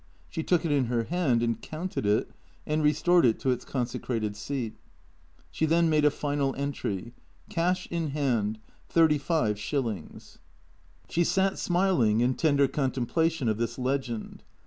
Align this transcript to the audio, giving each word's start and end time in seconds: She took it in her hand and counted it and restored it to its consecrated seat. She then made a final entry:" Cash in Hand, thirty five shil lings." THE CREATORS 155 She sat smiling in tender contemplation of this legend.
She 0.31 0.41
took 0.41 0.65
it 0.65 0.71
in 0.71 0.85
her 0.85 1.03
hand 1.03 1.43
and 1.43 1.61
counted 1.61 2.07
it 2.07 2.31
and 2.65 2.81
restored 2.81 3.23
it 3.23 3.37
to 3.41 3.51
its 3.51 3.63
consecrated 3.63 4.35
seat. 4.35 4.73
She 5.51 5.67
then 5.67 5.91
made 5.91 6.05
a 6.05 6.09
final 6.09 6.55
entry:" 6.55 7.13
Cash 7.51 7.87
in 7.91 8.07
Hand, 8.07 8.57
thirty 8.89 9.19
five 9.19 9.57
shil 9.57 9.83
lings." 9.83 10.39
THE 11.07 11.13
CREATORS 11.13 11.13
155 11.13 11.13
She 11.13 11.23
sat 11.23 11.59
smiling 11.59 12.21
in 12.21 12.33
tender 12.33 12.67
contemplation 12.67 13.47
of 13.47 13.59
this 13.59 13.77
legend. 13.77 14.41